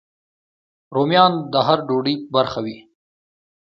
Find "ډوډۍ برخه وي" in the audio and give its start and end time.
1.87-2.77